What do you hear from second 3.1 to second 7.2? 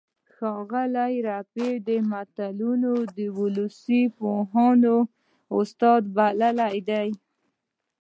د ولسي پوهانو استازي بللي دي